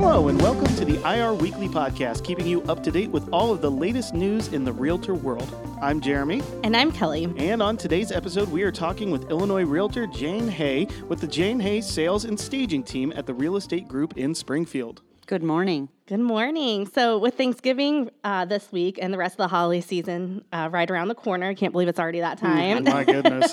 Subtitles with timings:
[0.00, 3.52] Hello, and welcome to the IR Weekly Podcast, keeping you up to date with all
[3.52, 5.52] of the latest news in the realtor world.
[5.82, 7.24] I'm Jeremy, And I'm Kelly.
[7.36, 11.58] and on today's episode, we are talking with Illinois realtor Jane Hay with the Jane
[11.58, 15.02] Hay Sales and Staging Team at the Real Estate Group in Springfield.
[15.26, 15.88] Good morning.
[16.06, 16.86] Good morning.
[16.86, 20.88] So, with Thanksgiving uh, this week and the rest of the holiday season uh, right
[20.88, 22.84] around the corner, I can't believe it's already that time.
[22.84, 23.52] My goodness.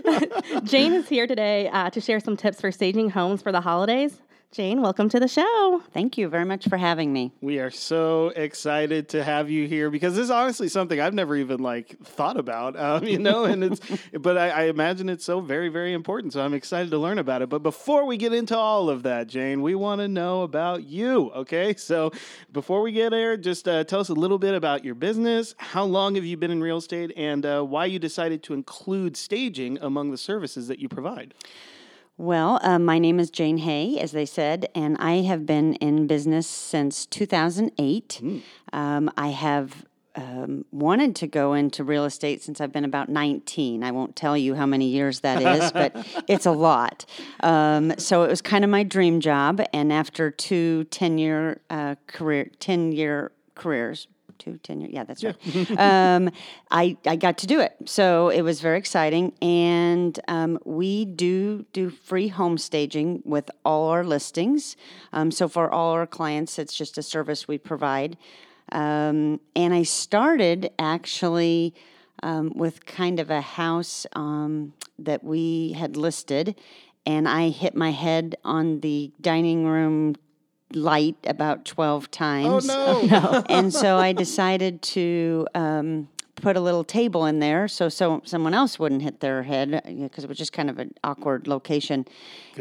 [0.64, 4.22] Jane is here today uh, to share some tips for staging homes for the holidays.
[4.52, 5.82] Jane, welcome to the show.
[5.92, 7.32] Thank you very much for having me.
[7.42, 11.36] We are so excited to have you here because this is honestly something I've never
[11.36, 13.44] even like thought about, um, you know.
[13.44, 13.80] And it's,
[14.18, 16.32] but I, I imagine it's so very, very important.
[16.32, 17.48] So I'm excited to learn about it.
[17.48, 21.30] But before we get into all of that, Jane, we want to know about you.
[21.32, 22.12] Okay, so
[22.52, 25.54] before we get there, just uh, tell us a little bit about your business.
[25.58, 29.16] How long have you been in real estate, and uh, why you decided to include
[29.16, 31.34] staging among the services that you provide?
[32.18, 36.06] Well, uh, my name is Jane Hay, as they said, and I have been in
[36.06, 38.22] business since 2008.
[38.72, 43.84] Um, I have um, wanted to go into real estate since I've been about 19.
[43.84, 45.94] I won't tell you how many years that is, but
[46.26, 47.04] it's a lot.
[47.40, 49.60] Um, so it was kind of my dream job.
[49.74, 55.22] And after two 10 year uh, career, 10 year careers, two, 10 years, yeah, that's
[55.24, 55.36] right.
[55.78, 56.30] um,
[56.70, 57.76] I, I got to do it.
[57.84, 59.32] So it was very exciting.
[59.42, 64.76] And um, we do do free home staging with all our listings.
[65.12, 68.16] Um, so for all our clients, it's just a service we provide.
[68.72, 71.74] Um, and I started actually
[72.22, 76.56] um, with kind of a house um, that we had listed,
[77.04, 80.16] and I hit my head on the dining room
[80.72, 82.68] light about 12 times.
[82.76, 83.44] Oh, no.
[83.48, 88.54] and so I decided to um, put a little table in there so, so someone
[88.54, 92.06] else wouldn't hit their head because it was just kind of an awkward location.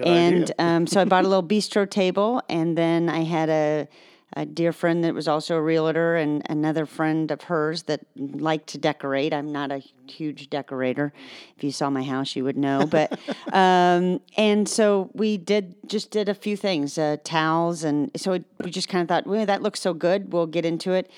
[0.04, 0.56] and idea.
[0.60, 3.88] um, so I bought a little bistro table, and then I had a
[4.36, 8.68] a dear friend that was also a realtor and another friend of hers that liked
[8.68, 9.34] to decorate.
[9.34, 11.14] I'm not a huge decorator.
[11.56, 12.86] If you saw my house, you would know.
[12.86, 13.18] But
[13.54, 18.46] um, and so we did just did a few things, uh, towels, and so it,
[18.62, 20.34] we just kind of thought, well, that looks so good.
[20.34, 21.10] We'll get into it.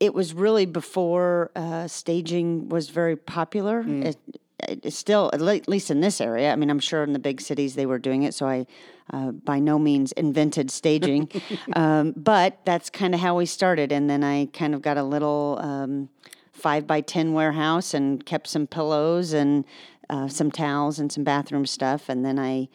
[0.00, 3.80] It was really before uh, staging was very popular.
[3.86, 4.16] It,
[4.60, 6.52] it's still at least in this area.
[6.52, 8.34] I mean, I'm sure in the big cities they were doing it.
[8.34, 8.66] So I,
[9.12, 11.30] uh, by no means invented staging,
[11.74, 13.92] um, but that's kind of how we started.
[13.92, 16.08] And then I kind of got a little um,
[16.52, 19.64] five by ten warehouse and kept some pillows and
[20.08, 22.08] uh, some towels and some bathroom stuff.
[22.08, 22.68] And then I.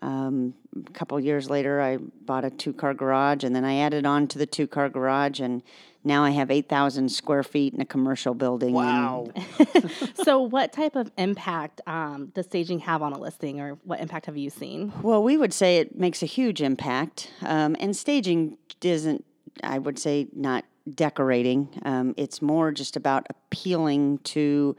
[0.00, 4.06] Um, a couple years later, I bought a two car garage, and then I added
[4.06, 5.60] on to the two car garage, and
[6.08, 8.72] now I have 8,000 square feet in a commercial building.
[8.72, 9.28] Wow.
[10.24, 14.26] So, what type of impact um, does staging have on a listing, or what impact
[14.26, 14.92] have you seen?
[15.02, 17.30] Well, we would say it makes a huge impact.
[17.42, 19.24] Um, and staging isn't,
[19.62, 20.64] I would say, not
[20.94, 21.68] decorating.
[21.84, 24.76] Um, it's more just about appealing to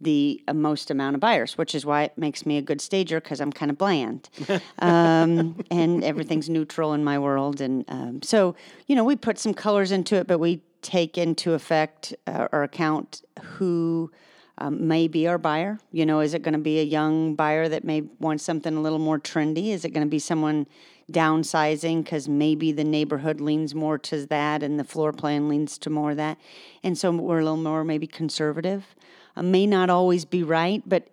[0.00, 3.20] the uh, most amount of buyers, which is why it makes me a good stager
[3.20, 4.28] because I'm kind of bland.
[4.78, 7.60] um, and everything's neutral in my world.
[7.60, 8.54] And um, so,
[8.86, 12.62] you know, we put some colors into it, but we take into effect uh, or
[12.62, 14.10] account who
[14.58, 15.78] um, may be our buyer.
[15.92, 18.80] You know, is it going to be a young buyer that may want something a
[18.80, 19.68] little more trendy?
[19.68, 20.66] Is it going to be someone
[21.10, 25.90] downsizing because maybe the neighborhood leans more to that and the floor plan leans to
[25.90, 26.38] more of that?
[26.82, 28.94] And so we're a little more maybe conservative.
[29.40, 31.08] May not always be right, but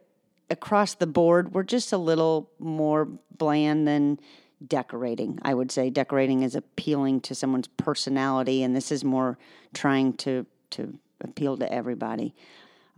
[0.49, 3.05] across the board, we're just a little more
[3.37, 4.19] bland than
[4.65, 5.39] decorating.
[5.41, 9.37] I would say decorating is appealing to someone's personality, and this is more
[9.73, 12.33] trying to to appeal to everybody.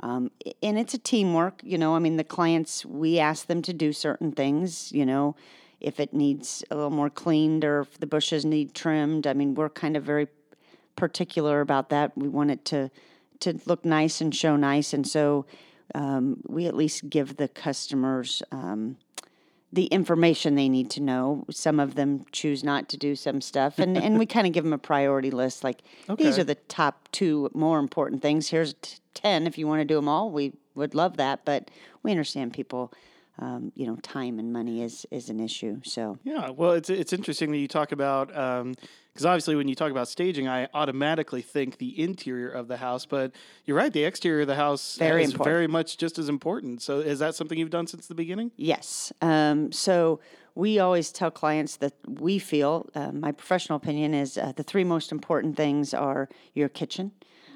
[0.01, 0.31] Um,
[0.61, 1.95] and it's a teamwork, you know.
[1.95, 5.35] I mean, the clients we ask them to do certain things, you know.
[5.79, 9.55] If it needs a little more cleaned or if the bushes need trimmed, I mean,
[9.55, 10.27] we're kind of very
[10.95, 12.17] particular about that.
[12.17, 12.89] We want it to
[13.45, 15.45] to look nice and show nice, and so
[15.93, 18.97] um, we at least give the customers um,
[19.71, 21.45] the information they need to know.
[21.51, 24.63] Some of them choose not to do some stuff, and and we kind of give
[24.63, 25.63] them a priority list.
[25.63, 25.81] Like
[26.17, 28.49] these are the top two more important things.
[28.49, 29.47] Here's t- ten.
[29.47, 31.69] If you want to do them all, we would love that, but
[32.03, 32.91] we understand people.
[33.37, 35.81] Um, you know, time and money is is an issue.
[35.83, 38.35] So Yeah, well, it's it's interesting that you talk about
[39.15, 43.05] because obviously when you talk about staging, I automatically think the interior of the house,
[43.05, 43.31] but
[43.63, 45.53] you're right, the exterior of the house Very is important.
[45.53, 46.81] very much just as important.
[46.81, 48.51] So, is that something you've done since the beginning?
[48.57, 49.13] Yes.
[49.21, 50.19] Um, so
[50.53, 54.83] we always tell clients that we feel, uh, my professional opinion is uh, the three
[54.83, 57.13] most important things are your kitchen,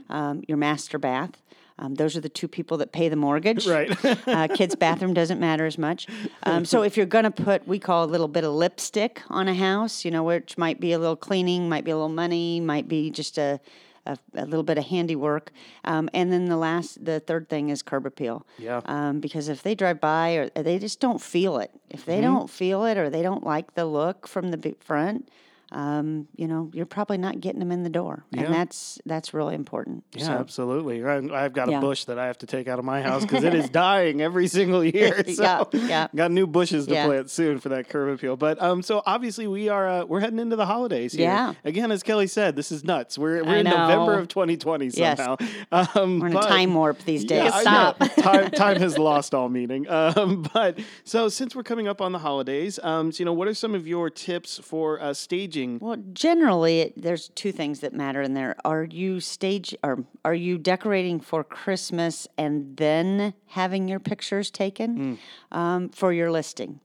[0.08, 1.42] um, your master bath,
[1.80, 3.66] Um, those are the two people that pay the mortgage.
[3.66, 3.90] Right.
[4.28, 6.08] uh, kids' bathroom doesn't matter as much.
[6.44, 9.48] Um, so if you're going to put, we call a little bit of lipstick on
[9.48, 12.60] a house, you know, which might be a little cleaning, might be a little money,
[12.60, 13.62] might be just a,
[14.06, 15.52] a, a little bit of handiwork.
[15.86, 18.46] Um, and then the last, the third thing is curb appeal.
[18.58, 18.82] Yeah.
[18.86, 22.50] Um, because if they drive by or they just don't feel it, if they don't
[22.50, 25.30] feel it or they don't like the look from the front,
[25.72, 28.44] um, you know, you're probably not getting them in the door, Yeah.
[28.44, 30.04] and that's that's really important.
[30.14, 31.04] Yeah, So- absolutely.
[31.06, 31.80] I- I've got a Yeah.
[31.80, 34.48] bush that I have to take out of my house because it is dying every
[34.48, 35.24] single year.
[35.34, 36.08] So Yeah, yeah.
[36.16, 37.06] got new bushes to Yeah.
[37.06, 38.36] plant soon for that curb appeal.
[38.36, 41.26] But um, so obviously we are uh, we're heading into the holidays here.
[41.28, 41.54] Yeah.
[41.64, 43.18] Again, as Kelly said, this is nuts.
[43.18, 45.18] We're we're I in November of 2020 Yes.
[45.18, 45.38] somehow.
[45.72, 47.54] Um, We're in but- a time warp these days.
[47.54, 48.00] Stop.
[48.18, 49.88] time, time has lost all meaning.
[49.90, 53.48] Um, but so since we're coming up on the holidays, um, so, you know, what
[53.48, 55.59] are some of your tips for uh, staging?
[55.82, 58.56] Well, generally, it, there's two things that matter in there.
[58.66, 65.18] Are you stage or are you decorating for Christmas and then having your pictures taken
[65.52, 66.80] um, for your listing,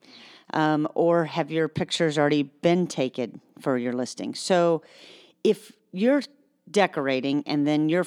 [0.52, 4.34] um, or have your pictures already been taken for your listing?
[4.34, 4.82] So,
[5.42, 6.22] if you're
[6.70, 8.06] decorating and then your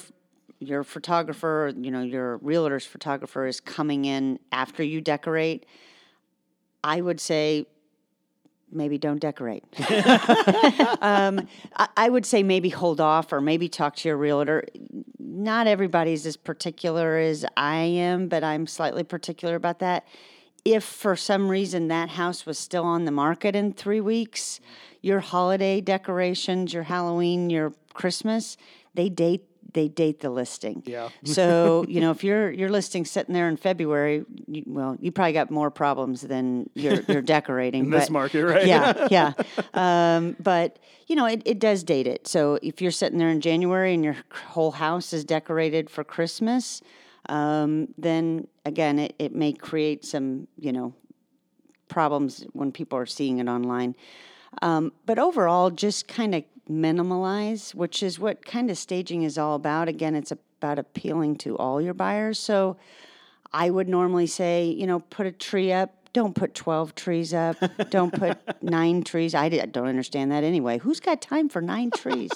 [0.60, 5.66] your photographer, you know, your realtor's photographer is coming in after you decorate,
[6.82, 7.66] I would say
[8.72, 9.64] maybe don't decorate.
[11.00, 14.64] um, I, I would say maybe hold off or maybe talk to your realtor.
[15.18, 20.06] Not everybody's as particular as I am, but I'm slightly particular about that.
[20.64, 24.60] If for some reason that house was still on the market in three weeks,
[25.00, 28.56] your holiday decorations, your Halloween, your Christmas,
[28.94, 30.82] they date they date the listing.
[30.86, 31.08] Yeah.
[31.24, 35.32] so you know if your your listing sitting there in February, you, well, you probably
[35.32, 37.84] got more problems than you're, you're decorating.
[37.84, 38.66] In this market, right?
[38.66, 39.32] Yeah, yeah.
[39.74, 42.26] Um, but you know it, it does date it.
[42.26, 44.16] So if you're sitting there in January and your
[44.46, 46.80] whole house is decorated for Christmas,
[47.28, 50.94] um, then again it, it may create some you know
[51.88, 53.94] problems when people are seeing it online.
[54.62, 59.54] Um, but overall, just kind of minimalize, which is what kind of staging is all
[59.54, 59.88] about.
[59.88, 62.38] Again, it's about appealing to all your buyers.
[62.38, 62.76] So
[63.52, 65.94] I would normally say, you know, put a tree up.
[66.12, 67.56] Don't put 12 trees up.
[67.90, 69.34] Don't put nine trees.
[69.34, 70.78] I don't understand that anyway.
[70.78, 72.30] Who's got time for nine trees?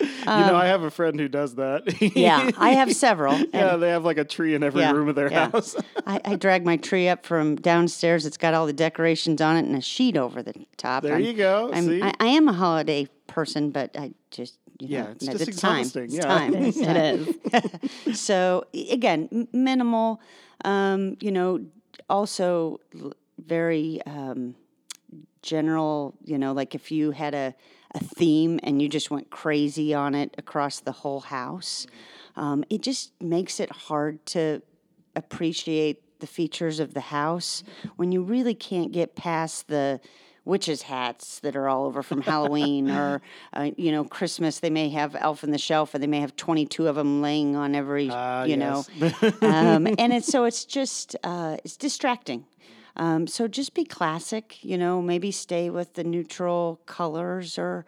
[0.00, 1.82] You know, I have a friend who does that.
[1.88, 3.40] Um, yeah, I have several.
[3.52, 5.50] yeah, they have like a tree in every Yeah, room of their yeah.
[5.50, 5.76] house.
[6.06, 8.26] I, I drag my tree up from downstairs.
[8.26, 11.02] It's got all the decorations on it and a sheet over the top.
[11.04, 11.70] There I'm- you go.
[11.72, 12.02] I'm, See?
[12.02, 15.58] I, I am a holiday person, but I just you Yeah, know, it's no, just
[15.60, 15.78] time.
[15.80, 16.22] exhausting, It's yeah.
[16.26, 16.54] time.
[17.54, 17.60] It
[18.12, 18.18] is.
[18.20, 20.20] So again, minimal.
[20.64, 21.64] Um, you know,
[22.10, 22.80] also
[23.38, 24.54] very um,
[25.42, 26.14] general.
[26.24, 27.54] You know, like if you had a
[27.94, 31.86] a theme and you just went crazy on it across the whole house,
[32.36, 34.62] um, it just makes it hard to
[35.16, 37.62] appreciate the features of the house
[37.96, 40.00] when you really can't get past the
[40.44, 44.60] witches hats that are all over from Halloween or uh, you know Christmas.
[44.60, 47.56] They may have elf in the shelf and they may have 22 of them laying
[47.56, 48.84] on every Ah, you know.
[49.42, 52.44] um, and it's so it's just uh, it's distracting
[52.96, 57.84] um, so just be classic you know maybe stay with the neutral colors or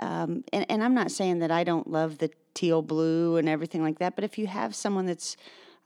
[0.00, 3.82] um, and, and I'm not saying that I don't love the teal blue and everything
[3.82, 5.36] like that but if you have someone that's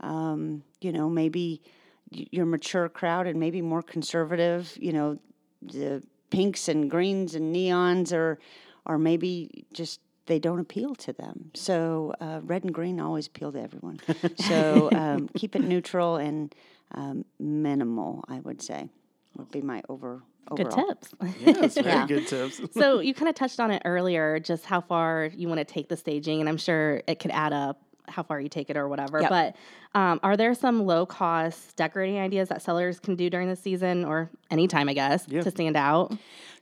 [0.00, 1.62] um, you know maybe
[2.10, 5.18] your mature crowd and maybe more conservative you know
[5.62, 8.38] the pinks and greens and neons are
[8.84, 11.50] or maybe just they don't appeal to them.
[11.54, 14.00] So uh, red and green always appeal to everyone.
[14.36, 16.54] So um, keep it neutral and
[16.94, 18.88] um, minimal i would say
[19.36, 20.22] would be my over
[20.54, 21.10] Good tips.
[21.40, 22.06] Yes, very Yeah.
[22.06, 22.60] good tips.
[22.72, 25.88] so you kind of touched on it earlier, just how far you want to take
[25.88, 28.88] the staging, and I'm sure it could add up how far you take it or
[28.88, 29.20] whatever.
[29.20, 29.30] Yep.
[29.30, 29.56] But
[29.94, 34.04] um, are there some low cost decorating ideas that sellers can do during the season
[34.04, 36.12] or anytime, I guess, to stand out?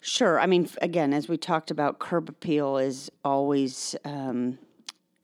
[0.00, 0.38] Sure.
[0.38, 4.58] I mean, again, as we talked about, curb appeal is always um,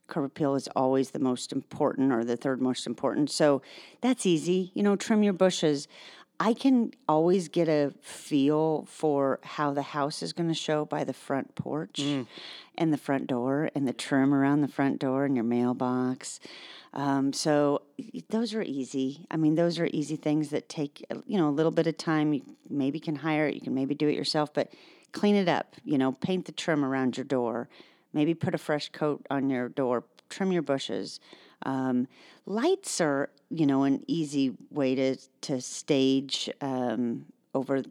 [0.07, 3.31] curb appeal is always the most important or the third most important.
[3.31, 3.63] So
[4.01, 4.71] that's easy.
[4.75, 5.89] You know, trim your bushes.
[6.39, 11.03] I can always get a feel for how the house is going to show by
[11.03, 11.99] the front porch
[12.77, 16.41] and the front door and the trim around the front door and your mailbox.
[16.93, 17.83] Um, so
[18.29, 19.27] those are easy.
[19.31, 21.97] I mean, those are easy things that take uh, you know a little bit of
[21.97, 22.35] time.
[22.35, 23.55] You maybe can hire it.
[23.55, 24.73] You can maybe do it yourself, but
[25.13, 25.77] clean it up.
[25.85, 27.69] You know, paint the trim around your door.
[28.13, 30.05] Maybe put a fresh coat on your door.
[30.29, 31.21] Trim your bushes.
[31.65, 32.09] Um,
[32.47, 37.83] lights are you know an easy way to to stage um, over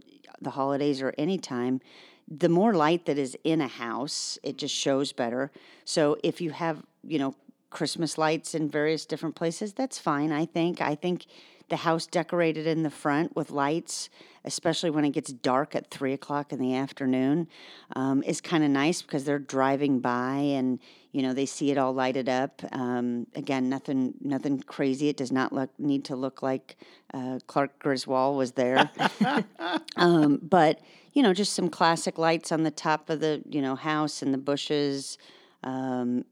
[0.41, 1.81] the holidays or any time.
[2.27, 5.51] The more light that is in a house, it just shows better.
[5.85, 7.35] So if you have you know
[7.75, 9.73] Christmas lights in various different places.
[9.73, 10.31] That's fine.
[10.31, 10.79] I think.
[10.79, 11.25] I think
[11.69, 14.09] the house decorated in the front with lights,
[14.43, 17.47] especially when it gets dark at three o'clock in the afternoon,
[17.95, 20.79] um, is kind of nice because they're driving by and
[21.11, 22.61] you know they see it all lighted up.
[22.71, 25.09] Um, again, nothing, nothing crazy.
[25.09, 26.77] It does not look need to look like
[27.13, 28.91] uh, Clark Griswold was there,
[29.95, 30.81] um, but
[31.13, 34.33] you know just some classic lights on the top of the you know house and
[34.33, 35.17] the bushes.
[35.63, 36.25] Um,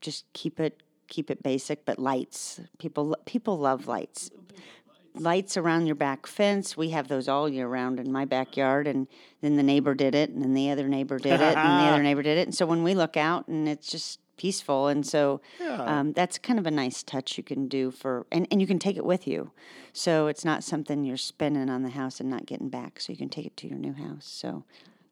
[0.00, 2.60] just keep it keep it basic, but lights.
[2.78, 4.30] People people love lights.
[5.14, 6.76] Lights around your back fence.
[6.76, 9.08] We have those all year round in my backyard, and
[9.42, 12.02] then the neighbor did it, and then the other neighbor did it, and the other
[12.08, 12.46] neighbor did it.
[12.46, 15.40] And so when we look out, and it's just peaceful, and so
[15.84, 18.78] um, that's kind of a nice touch you can do for, and, and you can
[18.78, 19.50] take it with you.
[19.92, 23.00] So it's not something you're spending on the house and not getting back.
[23.00, 24.26] So you can take it to your new house.
[24.26, 24.64] So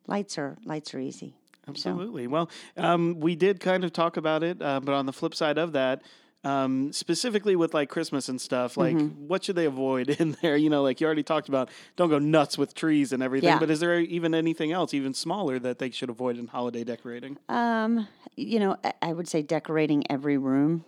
[0.07, 1.35] lights are lights are easy.
[1.69, 2.27] Absolutely.
[2.27, 5.59] Well, um, we did kind of talk about it, uh, but on the flip side
[5.59, 6.03] of that,
[6.45, 9.27] um, specifically with like Christmas and stuff, like Mm-hmm.
[9.29, 10.57] what should they avoid in there?
[10.57, 13.49] You know, like you already talked about, don't go nuts with trees and everything.
[13.49, 13.59] Yeah.
[13.59, 17.39] But is there even anything else, even smaller, that they should avoid in holiday decorating?
[17.49, 18.07] Um,
[18.37, 20.85] you know, I- would say decorating every room.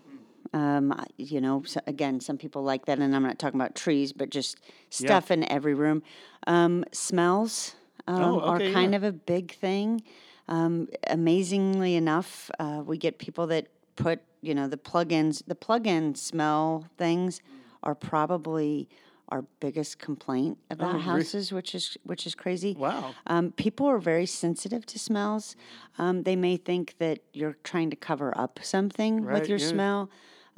[0.53, 4.13] Um, you know, so again, some people like that, and I'm not talking about trees,
[4.13, 4.57] but just
[4.89, 6.03] stuff in every room.
[6.47, 7.75] Um, smells
[8.09, 8.97] um, Oh, are kind yeah.
[8.97, 10.03] of a big thing.
[10.51, 16.15] Um, amazingly enough, uh, we get people that put, you know, the plugins, the plug-in
[16.17, 17.41] smell things
[17.83, 18.89] are probably
[19.29, 22.75] our biggest complaint about Oh, houses, which is which is crazy.
[22.77, 23.15] Wow.
[23.29, 25.55] Um, people are very sensitive to smells.
[25.99, 29.69] Um, they may think that you're trying to cover up something Right, with your yeah.
[29.69, 30.11] smell.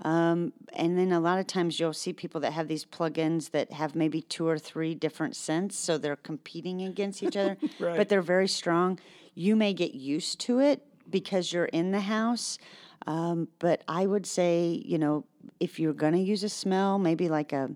[0.05, 3.73] Um, and then a lot of times you'll see people that have these plugins that
[3.73, 7.97] have maybe two or three different scents, so they're competing against each other, Right.
[7.99, 8.99] but they're very strong.
[9.35, 12.59] You may get used to it because you're in the house.
[13.07, 15.25] Um, but I would say, you know,
[15.61, 17.71] if you're going to use a smell, maybe like a,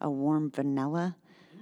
[0.00, 1.16] a warm vanilla.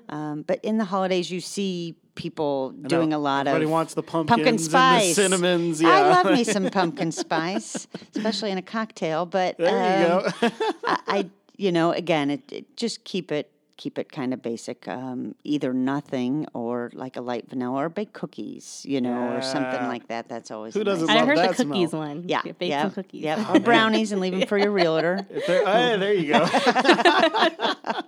[0.09, 4.03] Um, but in the holidays, you see people doing a lot of Everybody wants the
[4.03, 8.63] pumpkin pumpkins and the spice, cinnamons, I love me some pumpkin spice, especially in a
[8.63, 9.25] cocktail.
[9.25, 10.51] But There you um, go.
[10.85, 14.87] I, I, you know, again, it, it just keep it keep it kind of basic.
[14.87, 19.87] Um, either nothing or like a light vanilla or baked cookies, you know, or something
[19.89, 20.29] like that.
[20.29, 21.69] That's always Who a nice doesn't I love heard the that smell.
[21.69, 22.25] cookies one.
[22.29, 23.23] yeah, Bake yeah, some cookies.
[23.23, 25.27] yeah, or brownies and leave them for your realtor.
[25.47, 26.47] There, hey, there you go.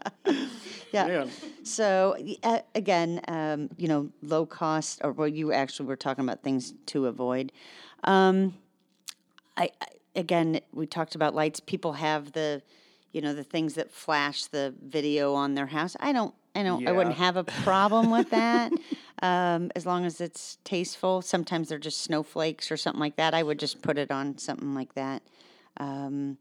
[0.92, 1.06] Yeah.
[1.06, 1.30] Man.
[1.62, 6.42] So uh, again, um, you know, low cost, or well, you actually were talking about
[6.42, 7.50] things to avoid.
[8.04, 8.52] Um,
[9.56, 11.60] I, I again, we talked about lights.
[11.60, 12.60] People have the,
[13.12, 15.96] you know, the things that flash the video on their house.
[16.00, 16.34] I don't.
[16.54, 16.86] I don't.
[16.86, 18.72] I wouldn't have a problem with that,
[19.22, 21.22] um, as long as it's tasteful.
[21.22, 23.32] Sometimes they're just snowflakes or something like that.
[23.34, 25.22] I would just put it on something like that.
[25.78, 26.36] Um,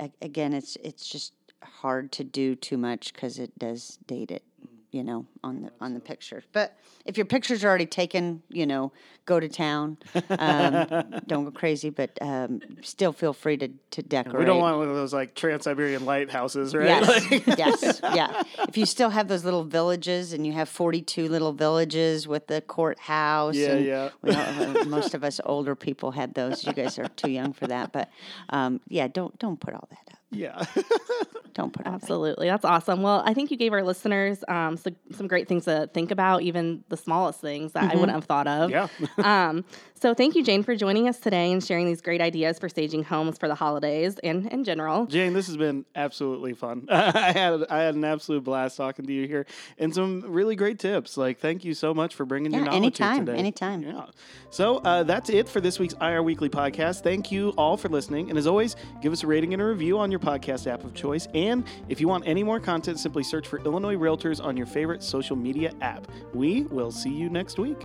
[0.00, 4.42] a- again, it's it's just hard to do too much because it does date it,
[4.90, 6.42] you know, on the on the picture.
[6.52, 8.92] But if your pictures are already taken, you know,
[9.24, 9.98] go to town.
[10.30, 10.86] Um,
[11.26, 14.38] don't go crazy, but um, still feel free to to decorate.
[14.38, 16.86] We don't want one of those like Trans Siberian lighthouses, right?
[16.86, 18.42] Yes, Like- yes, yeah.
[18.68, 22.60] If you still have those little villages, and you have forty-two little villages with the
[22.60, 24.08] courthouse, Yeah, and yeah.
[24.22, 26.64] we all- uh, most of us older people had those.
[26.66, 28.10] You guys are too young for that, but
[28.50, 30.18] um, yeah, don't don't put all that up.
[30.30, 30.64] yeah.
[31.54, 32.02] Don't put all that.
[32.02, 32.48] Absolutely.
[32.48, 33.02] That's awesome.
[33.02, 36.42] Well, I think you gave our listeners um, so, some great things to think about,
[36.42, 38.70] even the smallest things that I wouldn't have thought of.
[38.70, 38.88] Yeah.
[39.48, 39.64] um,
[40.02, 43.04] so thank you, Jane, for joining us today and sharing these great ideas for staging
[43.04, 45.06] homes for the holidays and in general.
[45.06, 46.86] Jane, this has been absolutely fun.
[46.90, 49.46] I had I had an absolute blast talking to you here,
[49.78, 51.16] and some really great tips.
[51.16, 53.38] Like, thank you so much for bringing your Yeah, knowledge here anytime, today.
[53.38, 53.82] anytime.
[53.82, 54.06] Yeah.
[54.50, 57.02] So uh, that's it for this week's IR Weekly podcast.
[57.02, 59.98] Thank you all for listening, and as always, give us a rating and a review
[59.98, 61.28] on your podcast app of choice.
[61.32, 65.02] And if you want any more content, simply search for Illinois Realtors on your favorite
[65.22, 66.08] social media app.
[66.34, 67.80] We will see you next week.